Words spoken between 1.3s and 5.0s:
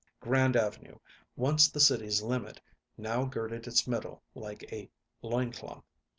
once the city's limit, now girded its middle like a